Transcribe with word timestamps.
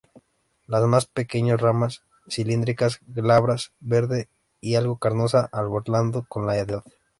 Las 0.65 0.81
más 0.87 1.05
pequeños 1.05 1.61
ramas 1.61 2.01
cilíndricas, 2.27 3.01
glabras, 3.05 3.71
verde 3.81 4.29
y 4.59 4.73
algo 4.73 4.97
carnosa, 4.97 5.47
arbolado 5.51 6.25
con 6.27 6.47
la 6.47 6.57
edad. 6.57 6.83